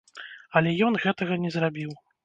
Але 0.61 0.73
ён 0.87 0.99
гэтага 1.05 1.41
не 1.47 1.57
зрабіў. 1.59 1.91